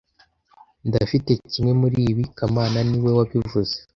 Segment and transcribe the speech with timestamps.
[0.87, 3.75] Ndafite kimwe muri ibi kamana niwe wabivuze